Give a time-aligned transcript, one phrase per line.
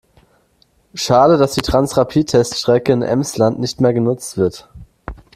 [0.95, 4.67] Schade, dass die Transrapid-Teststrecke im Emsland nicht mehr genutzt wird.